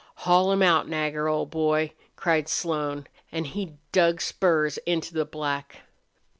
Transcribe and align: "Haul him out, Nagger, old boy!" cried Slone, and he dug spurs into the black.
"Haul 0.25 0.51
him 0.51 0.63
out, 0.63 0.87
Nagger, 0.89 1.27
old 1.27 1.51
boy!" 1.51 1.91
cried 2.15 2.49
Slone, 2.49 3.05
and 3.31 3.45
he 3.45 3.73
dug 3.91 4.19
spurs 4.19 4.79
into 4.87 5.13
the 5.13 5.25
black. 5.25 5.81